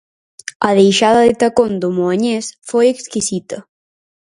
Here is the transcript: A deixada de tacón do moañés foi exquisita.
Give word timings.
A 0.67 0.69
deixada 0.79 1.21
de 1.27 1.35
tacón 1.41 1.71
do 1.81 1.89
moañés 1.99 2.45
foi 2.69 2.85
exquisita. 2.89 3.57